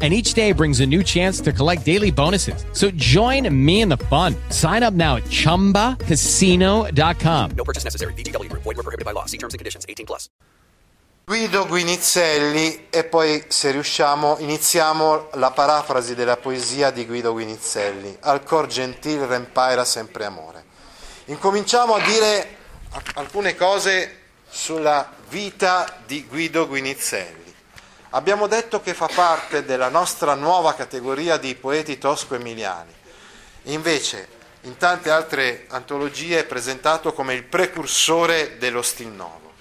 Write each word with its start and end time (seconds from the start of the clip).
And 0.00 0.14
each 0.14 0.34
day 0.34 0.52
brings 0.52 0.78
a 0.78 0.86
new 0.86 1.02
chance 1.02 1.40
to 1.40 1.52
collect 1.52 1.84
daily 1.84 2.12
bonuses. 2.12 2.64
So 2.72 2.92
join 2.92 3.52
me 3.52 3.80
in 3.80 3.88
the 3.88 3.96
fun. 3.96 4.36
Sign 4.50 4.84
up 4.84 4.94
now 4.94 5.16
at 5.16 5.24
chumbacasino.com. 5.24 7.50
No 7.56 7.64
purchase 7.64 7.82
necessary. 7.82 8.12
VGW 8.12 8.48
Group. 8.48 8.62
Void 8.62 8.76
were 8.76 8.84
prohibited 8.84 9.04
by 9.04 9.10
law. 9.10 9.24
See 9.24 9.38
terms 9.38 9.54
and 9.54 9.58
conditions. 9.58 9.84
18 9.88 10.06
plus. 10.06 10.30
Guido 11.28 11.66
Guinizelli 11.66 12.86
e 12.88 13.04
poi 13.04 13.44
se 13.48 13.70
riusciamo 13.70 14.38
iniziamo 14.38 15.28
la 15.34 15.50
parafrasi 15.50 16.14
della 16.14 16.38
poesia 16.38 16.90
di 16.90 17.04
Guido 17.04 17.32
Guinizelli. 17.32 18.16
Al 18.20 18.42
cor 18.44 18.66
gentil 18.66 19.26
rempaira 19.26 19.84
sempre 19.84 20.24
amore. 20.24 20.64
Incominciamo 21.26 21.96
a 21.96 22.00
dire 22.00 22.56
alcune 23.16 23.54
cose 23.56 24.20
sulla 24.48 25.12
vita 25.28 25.98
di 26.06 26.24
Guido 26.26 26.66
Guinizelli. 26.66 27.47
Abbiamo 28.10 28.46
detto 28.46 28.80
che 28.80 28.94
fa 28.94 29.06
parte 29.06 29.66
della 29.66 29.90
nostra 29.90 30.34
nuova 30.34 30.74
categoria 30.74 31.36
di 31.36 31.54
poeti 31.54 31.98
tosco-emiliani. 31.98 32.94
Invece, 33.64 34.28
in 34.62 34.78
tante 34.78 35.10
altre 35.10 35.66
antologie 35.68 36.38
è 36.38 36.46
presentato 36.46 37.12
come 37.12 37.34
il 37.34 37.44
precursore 37.44 38.56
dello 38.56 38.80
stil 38.80 39.08
nuovo. 39.08 39.52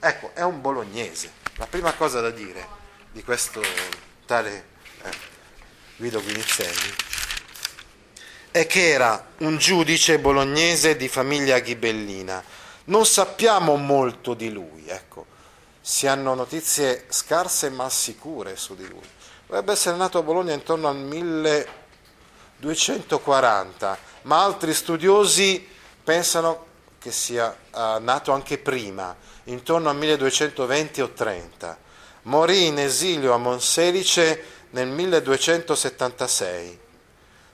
Ecco, 0.00 0.32
è 0.34 0.42
un 0.42 0.60
bolognese. 0.60 1.32
La 1.56 1.66
prima 1.66 1.94
cosa 1.94 2.20
da 2.20 2.30
dire 2.30 2.66
di 3.10 3.24
questo 3.24 3.62
tale 4.26 4.66
eh, 5.02 5.10
Guido 5.96 6.22
Guinizelli 6.22 6.94
è 8.50 8.66
che 8.66 8.90
era 8.90 9.28
un 9.38 9.56
giudice 9.56 10.18
bolognese 10.18 10.94
di 10.94 11.08
famiglia 11.08 11.58
ghibellina. 11.60 12.44
Non 12.84 13.06
sappiamo 13.06 13.76
molto 13.76 14.34
di 14.34 14.50
lui, 14.50 14.84
ecco 14.88 15.36
si 15.88 16.06
hanno 16.06 16.34
notizie 16.34 17.06
scarse 17.08 17.70
ma 17.70 17.88
sicure 17.88 18.56
su 18.56 18.76
di 18.76 18.86
lui. 18.86 19.08
Dovrebbe 19.46 19.72
essere 19.72 19.96
nato 19.96 20.18
a 20.18 20.22
Bologna 20.22 20.52
intorno 20.52 20.86
al 20.86 20.98
1240, 20.98 23.98
ma 24.22 24.44
altri 24.44 24.74
studiosi 24.74 25.66
pensano 26.04 26.66
che 26.98 27.10
sia 27.10 27.48
uh, 27.48 27.78
nato 28.00 28.32
anche 28.32 28.58
prima, 28.58 29.16
intorno 29.44 29.88
al 29.88 29.96
1220 29.96 31.00
o 31.00 31.08
30. 31.08 31.78
Morì 32.24 32.66
in 32.66 32.78
esilio 32.78 33.32
a 33.32 33.38
Monselice 33.38 34.44
nel 34.72 34.88
1276. 34.88 36.78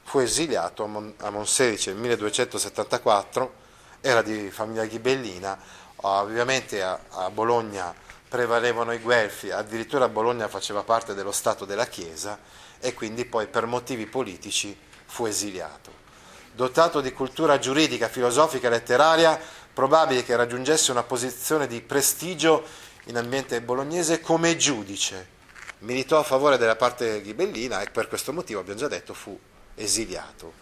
Fu 0.03 0.19
esiliato 0.19 0.83
a, 0.83 0.89
Mon- 0.89 1.15
a 1.19 1.31
Monselice 1.31 1.93
nel 1.93 2.01
1274, 2.01 3.55
era 4.01 4.23
di 4.23 4.51
famiglia 4.51 4.87
ghibellina, 4.87 5.57
ovviamente 5.99 6.83
a, 6.83 6.99
a 7.11 7.31
Bologna 7.31 8.03
prevalevano 8.29 8.93
i 8.93 8.99
guelfi, 8.99 9.51
addirittura 9.51 10.09
Bologna 10.09 10.49
faceva 10.49 10.83
parte 10.83 11.15
dello 11.15 11.33
Stato 11.33 11.65
della 11.65 11.87
Chiesa 11.87 12.39
e 12.81 12.95
quindi 12.95 13.25
poi 13.25 13.47
per 13.47 13.67
motivi 13.67 14.07
politici 14.07 14.77
fu 15.07 15.27
esiliato. 15.27 16.03
Dotato 16.53 17.01
di 17.01 17.13
cultura 17.13 17.59
giuridica, 17.59 18.09
filosofica 18.09 18.67
e 18.67 18.71
letteraria, 18.71 19.41
probabile 19.73 20.25
che 20.25 20.37
raggiungesse 20.37 20.91
una 20.91 21.03
posizione 21.03 21.67
di 21.67 21.81
prestigio 21.81 22.65
in 23.07 23.17
ambiente 23.17 23.61
bolognese 23.61 24.21
come 24.21 24.57
giudice. 24.57 25.33
Militò 25.81 26.19
a 26.19 26.23
favore 26.23 26.57
della 26.57 26.77
parte 26.77 27.21
ghibellina 27.21 27.83
e 27.83 27.91
per 27.91 28.09
questo 28.09 28.33
motivo, 28.33 28.61
abbiamo 28.61 28.79
già 28.79 28.89
detto, 28.89 29.15
fu 29.15 29.39
esiliato. 29.75 30.53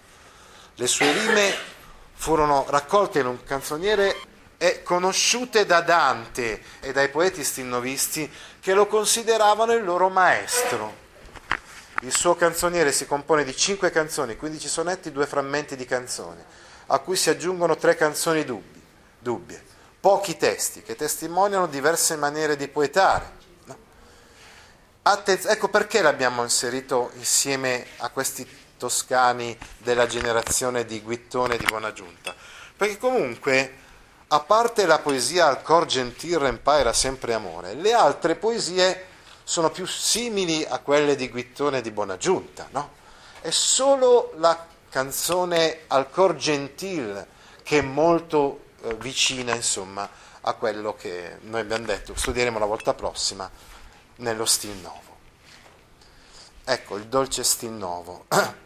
Le 0.74 0.86
sue 0.86 1.12
rime 1.12 1.54
furono 2.14 2.64
raccolte 2.68 3.20
in 3.20 3.26
un 3.26 3.42
canzoniere 3.44 4.16
e 4.62 4.84
conosciute 4.84 5.66
da 5.66 5.80
Dante 5.80 6.62
e 6.78 6.92
dai 6.92 7.08
poeti 7.08 7.42
stilnovisti 7.42 8.30
che 8.60 8.74
lo 8.74 8.86
consideravano 8.86 9.72
il 9.72 9.82
loro 9.82 10.08
maestro. 10.08 11.00
Il 12.02 12.14
suo 12.14 12.36
canzoniere 12.36 12.92
si 12.92 13.04
compone 13.04 13.42
di 13.42 13.56
cinque 13.56 13.90
canzoni, 13.90 14.36
15 14.36 14.68
sonetti, 14.68 15.10
due 15.10 15.26
frammenti 15.26 15.74
di 15.74 15.84
canzoni, 15.84 16.40
a 16.86 16.98
cui 17.00 17.16
si 17.16 17.28
aggiungono 17.28 17.74
tre 17.74 17.96
canzoni 17.96 18.44
dubbi, 18.44 18.80
dubbie, 19.18 19.60
pochi 19.98 20.36
testi 20.36 20.82
che 20.82 20.94
testimoniano 20.94 21.66
diverse 21.66 22.14
maniere 22.14 22.54
di 22.54 22.68
poetare. 22.68 23.40
Attez- 25.02 25.46
ecco 25.46 25.70
perché 25.70 26.02
l'abbiamo 26.02 26.44
inserito 26.44 27.10
insieme 27.14 27.84
a 27.96 28.10
questi 28.10 28.48
toscani 28.76 29.58
della 29.78 30.06
generazione 30.06 30.84
di 30.84 31.02
Guittone 31.02 31.56
e 31.56 31.58
di 31.58 31.64
Buonaggiunta, 31.64 32.32
perché 32.76 32.96
comunque 32.98 33.80
a 34.34 34.40
parte 34.40 34.86
la 34.86 34.98
poesia 34.98 35.46
al 35.46 35.60
cor 35.60 35.84
gentil 35.84 36.38
rempaira 36.38 36.94
sempre 36.94 37.34
amore, 37.34 37.74
le 37.74 37.92
altre 37.92 38.34
poesie 38.34 39.08
sono 39.44 39.70
più 39.70 39.86
simili 39.86 40.64
a 40.64 40.78
quelle 40.78 41.16
di 41.16 41.28
Guittone 41.28 41.82
di 41.82 41.90
Bonaggiunta, 41.90 42.68
no? 42.70 43.00
È 43.42 43.50
solo 43.50 44.32
la 44.36 44.66
canzone 44.88 45.80
al 45.88 46.10
cor 46.10 46.36
gentil 46.36 47.26
che 47.62 47.78
è 47.80 47.82
molto 47.82 48.64
eh, 48.82 48.94
vicina, 48.94 49.54
insomma, 49.54 50.08
a 50.40 50.54
quello 50.54 50.94
che 50.94 51.36
noi 51.42 51.60
abbiamo 51.60 51.84
detto, 51.84 52.14
studieremo 52.16 52.58
la 52.58 52.64
volta 52.64 52.94
prossima 52.94 53.50
nello 54.16 54.46
stil 54.46 54.76
nuovo. 54.80 55.16
Ecco, 56.64 56.96
il 56.96 57.04
dolce 57.04 57.44
stil 57.44 57.72
nuovo. 57.72 58.24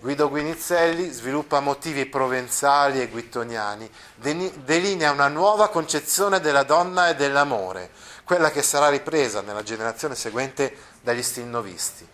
Guido 0.00 0.28
Guinizelli 0.28 1.10
sviluppa 1.10 1.58
motivi 1.58 2.06
provenzali 2.06 3.00
e 3.00 3.08
guittoniani, 3.08 3.90
delinea 4.14 5.10
una 5.10 5.26
nuova 5.26 5.70
concezione 5.70 6.38
della 6.38 6.62
donna 6.62 7.08
e 7.08 7.16
dell'amore, 7.16 7.90
quella 8.22 8.52
che 8.52 8.62
sarà 8.62 8.90
ripresa 8.90 9.40
nella 9.40 9.64
generazione 9.64 10.14
seguente 10.14 10.76
dagli 11.00 11.22
stilnovisti. 11.22 12.06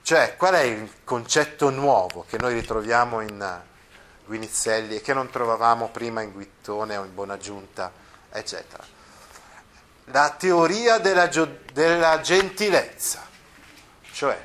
Cioè, 0.00 0.36
qual 0.36 0.54
è 0.54 0.60
il 0.60 0.88
concetto 1.02 1.70
nuovo 1.70 2.24
che 2.28 2.38
noi 2.38 2.54
ritroviamo 2.54 3.20
in 3.20 3.60
Guinizelli 4.24 4.94
e 4.94 5.00
che 5.00 5.12
non 5.12 5.28
trovavamo 5.28 5.88
prima 5.88 6.22
in 6.22 6.30
Guittone 6.30 6.96
o 6.96 7.04
in 7.04 7.12
Bonaggiunta, 7.12 7.90
eccetera? 8.30 8.84
La 10.10 10.30
teoria 10.38 10.98
della, 10.98 11.28
della 11.72 12.20
gentilezza, 12.20 13.26
cioè 14.12 14.40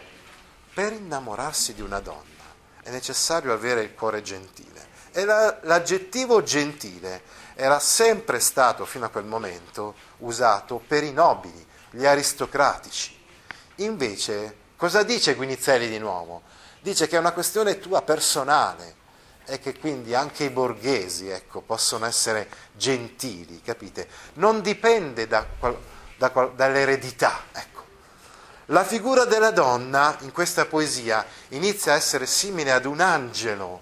per 0.73 0.94
innamorarsi 0.94 1.75
di 1.75 1.81
una 1.81 2.00
donna 2.00 2.30
è 2.83 2.89
necessario 2.89 3.53
avere 3.53 3.83
il 3.83 3.93
cuore 3.93 4.21
gentile. 4.21 4.69
E 5.11 5.25
la, 5.25 5.59
l'aggettivo 5.63 6.41
gentile 6.41 7.21
era 7.55 7.79
sempre 7.79 8.39
stato, 8.39 8.85
fino 8.85 9.05
a 9.05 9.09
quel 9.09 9.25
momento, 9.25 9.95
usato 10.19 10.81
per 10.85 11.03
i 11.03 11.11
nobili, 11.11 11.65
gli 11.91 12.05
aristocratici. 12.05 13.19
Invece, 13.75 14.55
cosa 14.75 15.03
dice 15.03 15.35
Guinizelli 15.35 15.89
di 15.89 15.99
nuovo? 15.99 16.43
Dice 16.81 17.07
che 17.07 17.15
è 17.15 17.19
una 17.19 17.33
questione 17.33 17.79
tua 17.79 18.01
personale 18.01 18.95
e 19.45 19.59
che 19.59 19.77
quindi 19.77 20.15
anche 20.15 20.45
i 20.45 20.49
borghesi 20.49 21.29
ecco, 21.29 21.61
possono 21.61 22.05
essere 22.05 22.47
gentili, 22.73 23.61
capite? 23.61 24.07
Non 24.33 24.61
dipende 24.61 25.27
da, 25.27 25.45
da, 26.17 26.51
dall'eredità. 26.55 27.43
Ecco. 27.51 27.70
La 28.71 28.85
figura 28.85 29.25
della 29.25 29.51
donna 29.51 30.15
in 30.21 30.31
questa 30.31 30.65
poesia 30.65 31.25
inizia 31.49 31.91
a 31.91 31.97
essere 31.97 32.25
simile 32.25 32.71
ad 32.71 32.85
un 32.85 33.01
angelo, 33.01 33.81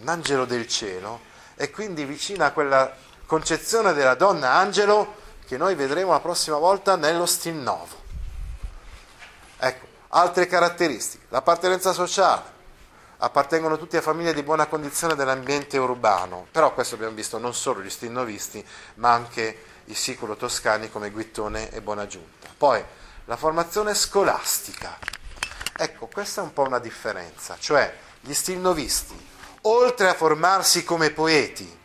un 0.00 0.08
angelo 0.08 0.46
del 0.46 0.66
cielo, 0.66 1.20
e 1.54 1.70
quindi 1.70 2.04
vicina 2.04 2.46
a 2.46 2.50
quella 2.50 2.92
concezione 3.24 3.92
della 3.92 4.16
donna 4.16 4.50
angelo 4.50 5.14
che 5.46 5.56
noi 5.56 5.76
vedremo 5.76 6.10
la 6.10 6.18
prossima 6.18 6.56
volta 6.58 6.96
nello 6.96 7.24
stil 7.24 7.54
novo. 7.54 8.02
Ecco, 9.58 9.86
altre 10.08 10.48
caratteristiche, 10.48 11.26
l'appartenenza 11.28 11.92
sociale, 11.92 12.42
appartengono 13.18 13.78
tutti 13.78 13.96
a 13.96 14.02
famiglie 14.02 14.34
di 14.34 14.42
buona 14.42 14.66
condizione 14.66 15.14
dell'ambiente 15.14 15.78
urbano, 15.78 16.48
però 16.50 16.74
questo 16.74 16.96
abbiamo 16.96 17.14
visto 17.14 17.38
non 17.38 17.54
solo 17.54 17.80
gli 17.80 17.90
stilnovisti, 17.90 18.66
ma 18.94 19.12
anche 19.12 19.56
i 19.84 19.94
siculo 19.94 20.34
toscani 20.34 20.90
come 20.90 21.10
Guittone 21.10 21.70
e 21.70 21.80
Buonaggiunta. 21.80 22.48
Poi, 22.58 22.84
la 23.26 23.36
formazione 23.36 23.94
scolastica. 23.94 24.98
Ecco, 25.76 26.06
questa 26.06 26.40
è 26.40 26.44
un 26.44 26.52
po' 26.52 26.62
una 26.62 26.78
differenza, 26.78 27.56
cioè 27.58 27.96
gli 28.20 28.32
stilnovisti, 28.32 29.28
oltre 29.62 30.08
a 30.08 30.14
formarsi 30.14 30.84
come 30.84 31.10
poeti, 31.10 31.80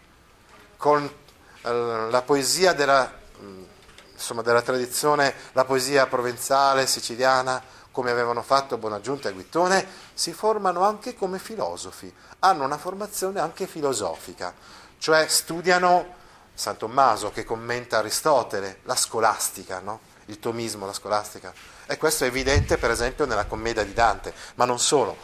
con 0.78 1.04
eh, 1.04 2.08
la 2.10 2.22
poesia 2.22 2.74
della, 2.74 3.12
mm, 3.42 3.64
insomma, 4.14 4.42
della 4.42 4.62
tradizione, 4.62 5.34
la 5.54 5.66
poesia 5.66 6.06
provenzale, 6.08 6.88
siciliana, 6.88 7.62
come 7.92 8.12
avevano 8.12 8.42
fatto 8.42 8.78
Bonaggiunta 8.78 9.30
e 9.30 9.34
Guittone, 9.34 9.86
si 10.14 10.32
formano 10.34 10.84
anche 10.84 11.16
come 11.16 11.40
filosofi, 11.40 12.14
hanno 12.40 12.64
una 12.64 12.78
formazione 12.78 13.40
anche 13.40 13.66
filosofica, 13.66 14.54
cioè 15.00 15.28
studiano 15.28 16.16
San 16.60 16.76
Tommaso 16.76 17.32
che 17.32 17.46
commenta 17.46 18.00
Aristotele, 18.00 18.80
la 18.84 18.98
scolastica, 18.98 19.80
no? 19.80 20.02
il 20.26 20.40
tomismo, 20.40 20.86
la 20.86 20.92
scolastica. 20.92 21.54
E 21.86 21.98
questo 21.98 22.26
è 22.26 22.28
evidente 22.28 22.78
per 22.78 22.92
esempio 22.92 23.26
nella 23.26 23.46
commedia 23.46 23.86
di 23.86 23.94
Dante, 23.94 24.34
ma 24.56 24.66
non 24.66 24.78
solo. 24.78 25.16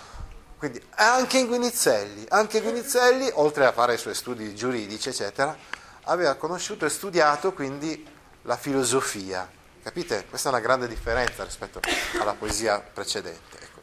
Quindi 0.57 0.81
anche 0.91 1.37
in 1.37 1.47
Guinizelli, 1.47 2.25
anche 2.29 2.61
Guinizelli, 2.61 3.29
oltre 3.33 3.65
a 3.65 3.73
fare 3.73 3.95
i 3.95 3.97
suoi 3.97 4.15
studi 4.15 4.55
giuridici, 4.55 5.09
eccetera, 5.09 5.53
aveva 6.03 6.35
conosciuto 6.35 6.85
e 6.85 6.89
studiato 6.89 7.51
quindi 7.51 8.07
la 8.43 8.55
filosofia. 8.55 9.45
Capite? 9.83 10.27
Questa 10.29 10.47
è 10.47 10.51
una 10.53 10.61
grande 10.61 10.87
differenza 10.87 11.43
rispetto 11.43 11.81
alla 12.17 12.33
poesia 12.33 12.79
precedente. 12.79 13.57
Ecco. 13.59 13.81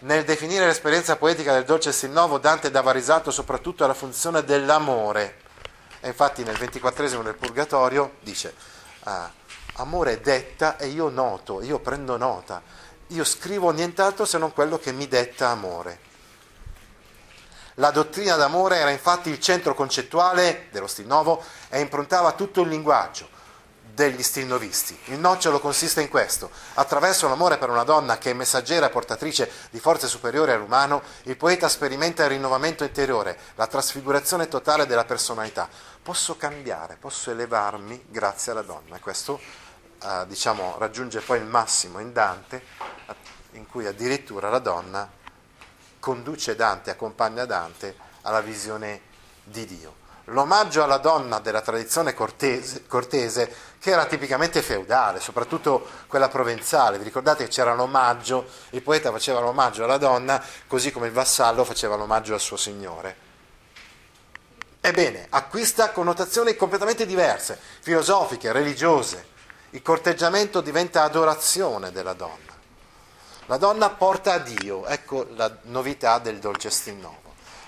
Nel 0.00 0.22
definire 0.22 0.66
l'esperienza 0.66 1.16
poetica 1.16 1.52
del 1.52 1.64
dolce 1.64 1.90
Stilnovo, 1.90 2.38
Dante 2.38 2.70
dava 2.70 2.92
risalto 2.92 3.32
soprattutto 3.32 3.82
alla 3.82 3.92
funzione 3.92 4.44
dell'amore. 4.44 5.48
E 6.00 6.08
infatti 6.08 6.42
nel 6.42 6.56
ventiquattresimo 6.56 7.22
del 7.22 7.34
Purgatorio 7.34 8.14
dice, 8.20 8.54
ah, 9.04 9.30
amore 9.74 10.20
detta 10.20 10.76
e 10.76 10.88
io 10.88 11.08
noto, 11.08 11.62
io 11.62 11.78
prendo 11.78 12.16
nota, 12.16 12.62
io 13.08 13.24
scrivo 13.24 13.70
nient'altro 13.70 14.24
se 14.24 14.38
non 14.38 14.52
quello 14.52 14.78
che 14.78 14.92
mi 14.92 15.08
detta 15.08 15.48
amore. 15.48 16.08
La 17.74 17.90
dottrina 17.90 18.36
d'amore 18.36 18.76
era 18.76 18.90
infatti 18.90 19.30
il 19.30 19.40
centro 19.40 19.74
concettuale 19.74 20.68
dello 20.70 20.86
stil 20.86 21.06
nuovo 21.06 21.42
e 21.68 21.80
improntava 21.80 22.32
tutto 22.32 22.62
il 22.62 22.68
linguaggio 22.68 23.39
degli 24.00 24.22
stilnovisti. 24.22 24.98
Il 25.06 25.18
nocciolo 25.18 25.60
consiste 25.60 26.00
in 26.00 26.08
questo. 26.08 26.50
Attraverso 26.74 27.28
l'amore 27.28 27.58
per 27.58 27.68
una 27.68 27.84
donna 27.84 28.16
che 28.16 28.30
è 28.30 28.34
messaggera 28.34 28.86
e 28.86 28.90
portatrice 28.90 29.50
di 29.68 29.78
forze 29.78 30.08
superiori 30.08 30.52
all'umano, 30.52 31.02
il 31.24 31.36
poeta 31.36 31.68
sperimenta 31.68 32.22
il 32.24 32.30
rinnovamento 32.30 32.82
interiore, 32.82 33.38
la 33.56 33.66
trasfigurazione 33.66 34.48
totale 34.48 34.86
della 34.86 35.04
personalità. 35.04 35.68
Posso 36.02 36.38
cambiare, 36.38 36.96
posso 36.98 37.30
elevarmi 37.30 38.06
grazie 38.08 38.52
alla 38.52 38.62
donna. 38.62 38.98
Questo 39.00 39.38
eh, 40.02 40.24
diciamo, 40.26 40.76
raggiunge 40.78 41.20
poi 41.20 41.38
il 41.38 41.44
massimo 41.44 41.98
in 41.98 42.14
Dante, 42.14 42.64
in 43.52 43.66
cui 43.66 43.86
addirittura 43.86 44.48
la 44.48 44.60
donna 44.60 45.06
conduce 45.98 46.56
Dante, 46.56 46.90
accompagna 46.90 47.44
Dante 47.44 47.94
alla 48.22 48.40
visione 48.40 49.02
di 49.44 49.66
Dio. 49.66 50.00
L'omaggio 50.30 50.84
alla 50.84 50.98
donna 50.98 51.40
della 51.40 51.60
tradizione 51.60 52.14
cortese, 52.14 52.86
cortese, 52.86 53.52
che 53.80 53.90
era 53.90 54.04
tipicamente 54.04 54.60
feudale, 54.60 55.20
soprattutto 55.20 55.88
quella 56.06 56.28
provenzale, 56.28 56.98
vi 56.98 57.04
ricordate 57.04 57.44
che 57.44 57.50
c'era 57.50 57.72
l'omaggio, 57.72 58.46
il 58.70 58.82
poeta 58.82 59.10
faceva 59.10 59.40
l'omaggio 59.40 59.84
alla 59.84 59.96
donna, 59.96 60.42
così 60.66 60.92
come 60.92 61.06
il 61.06 61.12
vassallo 61.12 61.64
faceva 61.64 61.96
l'omaggio 61.96 62.34
al 62.34 62.40
suo 62.40 62.58
signore. 62.58 63.16
Ebbene, 64.82 65.26
acquista 65.30 65.92
connotazioni 65.92 66.56
completamente 66.56 67.06
diverse, 67.06 67.58
filosofiche, 67.80 68.52
religiose. 68.52 69.28
Il 69.70 69.80
corteggiamento 69.82 70.60
diventa 70.60 71.02
adorazione 71.02 71.90
della 71.90 72.12
donna. 72.12 72.52
La 73.46 73.56
donna 73.56 73.88
porta 73.88 74.34
a 74.34 74.38
Dio, 74.38 74.86
ecco 74.86 75.26
la 75.34 75.54
novità 75.62 76.18
del 76.18 76.38
dolce 76.38 76.68
stil 76.68 76.94
nuovo. 76.94 77.19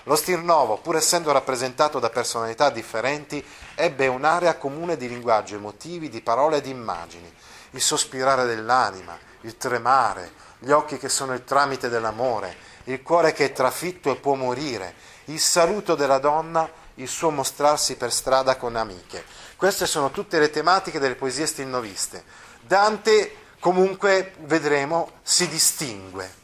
Lo 0.03 0.15
stil 0.17 0.39
nuovo, 0.39 0.77
pur 0.77 0.97
essendo 0.97 1.31
rappresentato 1.31 1.99
da 1.99 2.09
personalità 2.09 2.69
differenti, 2.69 3.43
ebbe 3.75 4.07
un'area 4.07 4.57
comune 4.57 4.97
di 4.97 5.07
linguaggio, 5.07 5.55
emotivi, 5.55 6.09
di 6.09 6.21
parole 6.21 6.57
e 6.57 6.61
di 6.61 6.69
immagini. 6.69 7.33
Il 7.71 7.81
sospirare 7.81 8.45
dell'anima, 8.45 9.17
il 9.41 9.55
tremare, 9.55 10.31
gli 10.59 10.71
occhi 10.71 10.97
che 10.97 11.07
sono 11.07 11.33
il 11.33 11.45
tramite 11.45 11.87
dell'amore, 11.87 12.55
il 12.85 13.01
cuore 13.01 13.31
che 13.31 13.45
è 13.45 13.51
trafitto 13.53 14.11
e 14.11 14.17
può 14.17 14.35
morire, 14.35 14.93
il 15.25 15.39
saluto 15.39 15.95
della 15.95 16.19
donna, 16.19 16.69
il 16.95 17.07
suo 17.07 17.29
mostrarsi 17.29 17.95
per 17.95 18.11
strada 18.11 18.57
con 18.57 18.75
amiche. 18.75 19.23
Queste 19.55 19.87
sono 19.87 20.11
tutte 20.11 20.37
le 20.37 20.49
tematiche 20.49 20.99
delle 20.99 21.15
poesie 21.15 21.45
stilnoviste. 21.45 22.23
Dante 22.59 23.35
comunque, 23.59 24.33
vedremo, 24.39 25.11
si 25.23 25.47
distingue. 25.47 26.41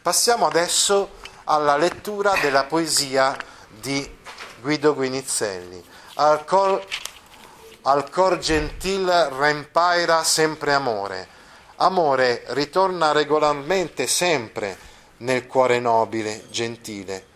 Passiamo 0.00 0.46
adesso 0.46 1.19
alla 1.50 1.76
lettura 1.76 2.36
della 2.40 2.64
poesia 2.64 3.36
di 3.68 4.08
Guido 4.60 4.94
Guinizelli. 4.94 5.84
Al 6.14 6.44
cor, 6.44 6.86
al 7.82 8.08
cor 8.08 8.38
gentil 8.38 9.08
rempaira 9.08 10.22
sempre 10.22 10.72
amore. 10.72 11.26
Amore 11.76 12.44
ritorna 12.48 13.10
regolarmente 13.10 14.06
sempre 14.06 14.78
nel 15.18 15.48
cuore 15.48 15.80
nobile, 15.80 16.44
gentile. 16.50 17.26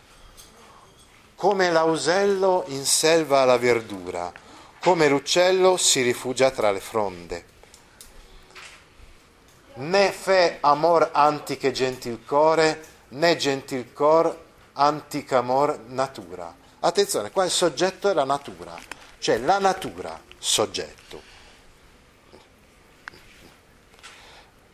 Come 1.35 1.73
l'ausello 1.73 2.65
in 2.69 2.85
selva 2.85 3.45
la 3.45 3.59
verdura, 3.59 4.33
come 4.81 5.09
l'uccello 5.09 5.77
si 5.77 6.03
rifugia 6.03 6.53
tra 6.53 6.71
le 6.71 6.81
fronde. 6.81 7.45
Né 9.77 10.13
fe 10.13 10.59
amor 10.61 11.11
antiche 11.13 11.73
gentil 11.73 12.21
core, 12.25 12.93
né 13.09 13.37
gentil 13.37 13.93
cor 13.93 14.43
antica 14.73 15.39
amor 15.39 15.79
natura. 15.87 16.55
Attenzione, 16.81 17.31
qua 17.31 17.45
il 17.45 17.51
soggetto 17.51 18.11
è 18.11 18.15
la 18.15 18.25
natura, 18.25 18.77
cioè 19.19 19.39
la 19.39 19.59
natura, 19.59 20.21
soggetto. 20.39 21.23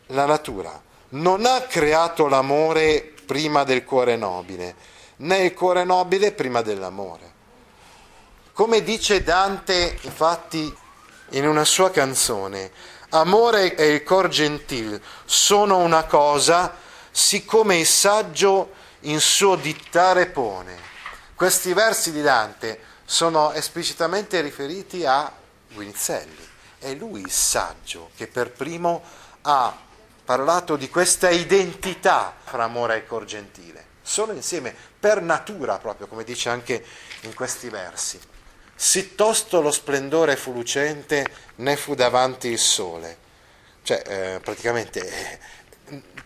La 0.07 0.25
natura 0.25 0.81
non 1.09 1.45
ha 1.45 1.61
creato 1.61 2.27
l'amore 2.27 3.13
prima 3.25 3.63
del 3.63 3.85
cuore 3.85 4.17
nobile, 4.17 4.75
né 5.17 5.37
il 5.39 5.53
cuore 5.53 5.83
nobile 5.83 6.33
prima 6.33 6.61
dell'amore. 6.61 7.31
Come 8.53 8.83
dice 8.83 9.23
Dante, 9.23 9.97
infatti, 10.01 10.77
in 11.29 11.47
una 11.47 11.63
sua 11.63 11.89
canzone, 11.89 12.71
amore 13.11 13.75
e 13.75 13.87
il 13.93 14.03
cor 14.03 14.27
gentil 14.27 15.01
sono 15.23 15.77
una 15.77 16.03
cosa, 16.03 16.75
siccome 17.11 17.77
il 17.77 17.85
saggio 17.85 18.73
in 19.01 19.19
suo 19.19 19.55
dittare 19.55 20.27
pone. 20.27 20.89
Questi 21.35 21.73
versi 21.73 22.11
di 22.11 22.21
Dante 22.21 22.79
sono 23.05 23.51
esplicitamente 23.51 24.41
riferiti 24.41 25.05
a 25.05 25.31
Guinizelli. 25.73 26.49
È 26.79 26.93
lui 26.93 27.21
il 27.21 27.31
saggio 27.31 28.11
che 28.15 28.27
per 28.27 28.51
primo 28.51 29.03
ha 29.41 29.75
parlato 30.23 30.75
di 30.75 30.89
questa 30.89 31.29
identità 31.29 32.33
fra 32.43 32.63
amore 32.63 32.97
e 32.97 33.05
cor 33.05 33.25
gentile. 33.25 33.85
Solo 34.01 34.33
insieme, 34.33 34.75
per 34.99 35.21
natura 35.21 35.77
proprio, 35.77 36.07
come 36.07 36.23
dice 36.23 36.49
anche 36.49 36.83
in 37.21 37.33
questi 37.33 37.69
versi. 37.69 38.19
Sì 38.75 39.13
tosto 39.15 39.61
lo 39.61 39.71
splendore 39.71 40.35
fu 40.35 40.53
lucente, 40.53 41.25
né 41.55 41.75
fu 41.75 41.93
davanti 41.95 42.47
il 42.47 42.59
sole. 42.59 43.17
Cioè, 43.83 44.03
eh, 44.05 44.39
praticamente, 44.39 45.07
eh, 45.07 45.39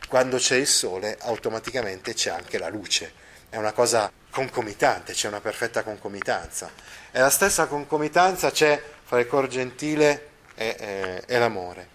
quando 0.08 0.38
c'è 0.38 0.56
il 0.56 0.68
sole, 0.68 1.18
automaticamente 1.22 2.14
c'è 2.14 2.30
anche 2.30 2.58
la 2.58 2.70
luce. 2.70 3.24
È 3.50 3.58
una 3.58 3.72
cosa 3.72 4.12
concomitante, 4.30 5.14
c'è 5.14 5.28
una 5.28 5.42
perfetta 5.42 5.84
concomitanza. 5.84 6.70
E 7.12 7.20
la 7.20 7.30
stessa 7.30 7.68
concomitanza 7.68 8.52
c'è 8.52 8.82
fra 9.04 9.20
il 9.20 9.28
cor 9.28 9.48
gentile 9.48 10.28
e, 10.56 10.76
e, 10.78 11.24
e 11.26 11.40
l'amore. 11.40 11.88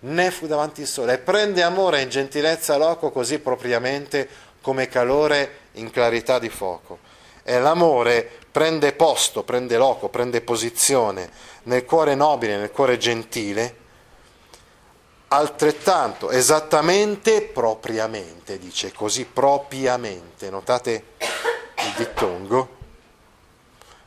Né 0.00 0.30
fu 0.30 0.46
davanti 0.46 0.82
il 0.82 0.86
sole, 0.86 1.14
e 1.14 1.18
prende 1.18 1.62
amore 1.62 2.00
in 2.00 2.08
gentilezza 2.08 2.76
loco 2.76 3.10
così 3.10 3.38
propriamente 3.38 4.28
come 4.60 4.88
calore 4.88 5.58
in 5.72 5.90
clarità 5.90 6.38
di 6.38 6.48
fuoco. 6.48 6.98
E 7.42 7.58
l'amore 7.58 8.30
prende 8.50 8.92
posto, 8.92 9.42
prende 9.42 9.76
loco, 9.76 10.08
prende 10.08 10.40
posizione 10.40 11.28
nel 11.64 11.84
cuore 11.84 12.14
nobile, 12.14 12.56
nel 12.56 12.70
cuore 12.70 12.98
gentile, 12.98 13.76
altrettanto, 15.32 16.30
esattamente, 16.30 17.42
propriamente, 17.42 18.58
dice 18.58 18.92
così 18.92 19.24
propriamente, 19.24 20.50
notate 20.50 21.04
il 21.18 21.94
dittongo, 21.96 22.76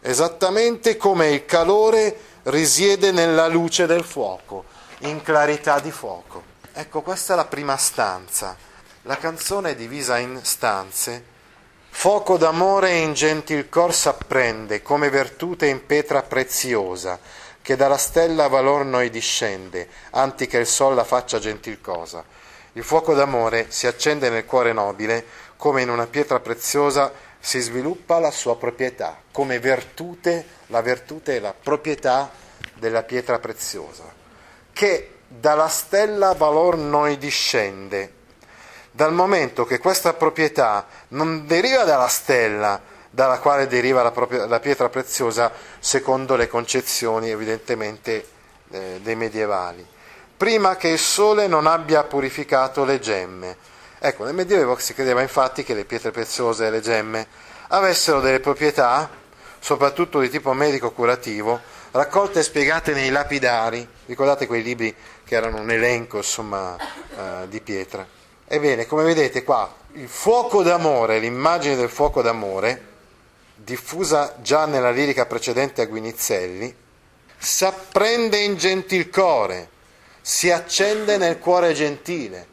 esattamente 0.02 0.98
come 0.98 1.30
il 1.30 1.46
calore 1.46 2.18
risiede 2.44 3.12
nella 3.12 3.48
luce 3.48 3.86
del 3.86 4.04
fuoco, 4.04 4.66
in 5.00 5.22
clarità 5.22 5.80
di 5.80 5.92
fuoco. 5.92 6.44
Ecco, 6.74 7.02
questa 7.02 7.34
è 7.34 7.36
la 7.38 7.46
prima 7.46 7.78
stanza. 7.78 8.58
La 9.04 9.18
canzone 9.18 9.72
è 9.72 9.76
divisa 9.76 10.18
in 10.18 10.40
stanze 10.44 11.32
Foco 11.96 12.38
d'amore 12.38 12.98
in 12.98 13.14
gentil 13.14 13.70
cor 13.70 13.94
s'apprende, 13.94 14.82
come 14.82 15.10
vertute 15.10 15.68
in 15.68 15.86
petra 15.86 16.22
preziosa, 16.22 17.18
che 17.64 17.78
dalla 17.78 17.98
stella 17.98 18.50
valor 18.50 18.84
noi 18.84 19.10
discende, 19.10 19.88
anti 20.12 20.48
che 20.48 20.58
il 20.58 20.68
sol 20.68 20.94
la 20.96 21.06
faccia 21.06 21.40
gentil 21.40 21.80
cosa. 21.80 22.24
Il 22.74 22.84
fuoco 22.84 23.14
d'amore 23.14 23.68
si 23.70 23.88
accende 23.88 24.30
nel 24.30 24.46
cuore 24.46 24.74
nobile, 24.74 25.26
come 25.56 25.82
in 25.82 25.90
una 25.90 26.06
pietra 26.06 26.42
preziosa 26.42 27.12
si 27.40 27.62
sviluppa 27.62 28.20
la 28.20 28.32
sua 28.32 28.58
proprietà, 28.58 29.18
come 29.32 29.60
vertute, 29.60 30.46
la 30.68 30.82
virtute 30.82 31.38
è 31.38 31.40
la 31.40 31.54
proprietà 31.54 32.30
della 32.76 33.04
pietra 33.04 33.40
preziosa, 33.40 34.04
che 34.74 35.20
dalla 35.26 35.70
stella 35.70 36.34
valor 36.34 36.76
noi 36.76 37.18
discende, 37.18 38.12
dal 38.92 39.14
momento 39.14 39.64
che 39.64 39.78
questa 39.80 40.14
proprietà 40.14 40.86
non 41.10 41.48
deriva 41.48 41.86
dalla 41.86 42.10
stella, 42.10 42.82
dalla 43.14 43.38
quale 43.38 43.68
deriva 43.68 44.02
la, 44.02 44.10
propria, 44.10 44.48
la 44.48 44.60
pietra 44.60 44.90
preziosa 44.90 45.52
secondo 45.78 46.36
le 46.36 46.48
concezioni 46.48 47.30
evidentemente 47.30 48.28
eh, 48.72 49.00
dei 49.04 49.16
medievali, 49.16 49.86
prima 50.36 50.76
che 50.78 50.88
il 50.88 50.98
sole 50.98 51.46
non 51.46 51.68
abbia 51.68 52.04
purificato 52.06 52.84
le 52.84 53.00
gemme. 53.00 53.56
Ecco, 54.00 54.24
nel 54.24 54.34
Medioevo 54.34 54.76
si 54.80 54.96
credeva 54.96 55.22
infatti 55.22 55.64
che 55.64 55.76
le 55.76 55.86
pietre 55.86 56.10
preziose 56.10 56.66
e 56.66 56.70
le 56.72 56.82
gemme 56.82 57.28
avessero 57.68 58.20
delle 58.20 58.40
proprietà, 58.40 59.08
soprattutto 59.60 60.20
di 60.20 60.30
tipo 60.30 60.52
medico-curativo, 60.54 61.60
raccolte 61.92 62.40
e 62.40 62.44
spiegate 62.44 62.94
nei 62.94 63.12
lapidari, 63.12 63.88
ricordate 64.08 64.48
quei 64.48 64.64
libri 64.64 64.94
che 65.24 65.36
erano 65.36 65.60
un 65.60 65.70
elenco 65.70 66.18
insomma, 66.18 66.76
eh, 66.78 67.48
di 67.48 67.62
pietre. 67.62 68.08
Ebbene, 68.48 68.88
come 68.88 69.04
vedete 69.04 69.44
qua, 69.44 69.72
il 69.94 70.10
fuoco 70.10 70.64
d'amore, 70.64 71.20
l'immagine 71.20 71.76
del 71.76 71.90
fuoco 71.90 72.24
d'amore, 72.24 72.93
diffusa 73.56 74.36
già 74.42 74.66
nella 74.66 74.92
lirica 74.92 75.26
precedente 75.26 75.82
a 75.82 75.86
Guinizelli, 75.86 76.76
s'apprende 77.38 78.38
in 78.38 78.56
gentil 78.56 79.10
core, 79.10 79.70
si 80.22 80.52
accende 80.52 81.18
nel 81.18 81.40
cuore 81.40 81.74
gentile. 81.74 82.48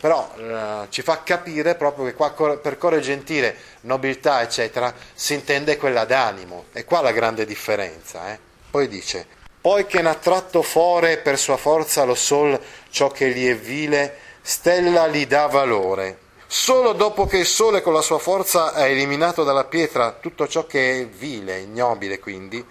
Però 0.00 0.32
eh, 0.34 0.86
ci 0.88 1.02
fa 1.02 1.22
capire 1.22 1.74
proprio 1.74 2.06
che 2.06 2.14
qua 2.14 2.30
per 2.32 2.78
cuore 2.78 3.00
gentile, 3.00 3.54
nobiltà, 3.82 4.40
eccetera, 4.40 4.94
si 5.12 5.34
intende 5.34 5.76
quella 5.76 6.06
d'animo. 6.06 6.66
E 6.72 6.84
qua 6.84 7.02
la 7.02 7.12
grande 7.12 7.44
differenza. 7.44 8.32
Eh? 8.32 8.38
Poi 8.70 8.88
dice, 8.88 9.26
poi 9.60 9.84
che 9.84 10.00
n'ha 10.00 10.14
tratto 10.14 10.62
fore 10.62 11.18
per 11.18 11.38
sua 11.38 11.58
forza 11.58 12.04
lo 12.04 12.14
sol 12.14 12.58
ciò 12.88 13.10
che 13.10 13.28
gli 13.28 13.46
è 13.46 13.54
vile, 13.54 14.16
stella 14.40 15.06
gli 15.08 15.26
dà 15.26 15.46
valore. 15.48 16.18
Solo 16.52 16.94
dopo 16.94 17.26
che 17.26 17.36
il 17.36 17.46
sole 17.46 17.80
con 17.80 17.92
la 17.92 18.02
sua 18.02 18.18
forza 18.18 18.72
ha 18.72 18.84
eliminato 18.84 19.44
dalla 19.44 19.66
pietra 19.66 20.10
tutto 20.10 20.48
ciò 20.48 20.66
che 20.66 21.02
è 21.02 21.06
vile, 21.06 21.60
ignobile 21.60 22.18
quindi, 22.18 22.66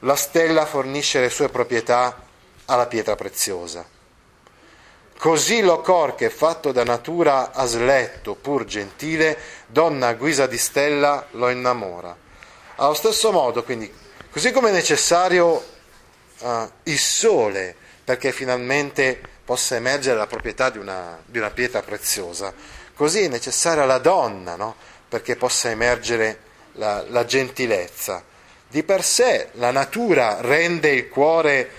la 0.00 0.14
stella 0.14 0.66
fornisce 0.66 1.20
le 1.20 1.30
sue 1.30 1.48
proprietà 1.48 2.22
alla 2.66 2.84
pietra 2.84 3.14
preziosa. 3.14 3.82
Così 5.16 5.62
lo 5.62 5.80
cor 5.80 6.14
che 6.16 6.28
fatto 6.28 6.70
da 6.70 6.84
natura 6.84 7.52
a 7.52 7.64
sletto, 7.64 8.34
pur 8.34 8.66
gentile, 8.66 9.38
donna 9.68 10.08
a 10.08 10.14
guisa 10.14 10.46
di 10.46 10.58
stella 10.58 11.26
lo 11.30 11.48
innamora. 11.48 12.14
Allo 12.74 12.92
stesso 12.92 13.32
modo, 13.32 13.64
quindi, 13.64 13.90
così 14.30 14.52
come 14.52 14.68
è 14.68 14.72
necessario 14.72 15.64
uh, 16.40 16.70
il 16.82 16.98
sole 16.98 17.74
perché 18.04 18.32
finalmente 18.32 19.18
possa 19.42 19.76
emergere 19.76 20.18
la 20.18 20.26
proprietà 20.26 20.68
di 20.68 20.76
una, 20.76 21.18
di 21.24 21.38
una 21.38 21.50
pietra 21.50 21.80
preziosa, 21.80 22.52
così 22.94 23.22
è 23.22 23.28
necessaria 23.28 23.84
la 23.84 23.98
donna 23.98 24.56
no? 24.56 24.74
perché 25.08 25.36
possa 25.36 25.70
emergere 25.70 26.40
la, 26.72 27.04
la 27.08 27.24
gentilezza 27.24 28.22
di 28.68 28.82
per 28.82 29.04
sé 29.04 29.50
la 29.52 29.70
natura 29.70 30.40
rende 30.40 30.90
il 30.90 31.08
cuore 31.08 31.70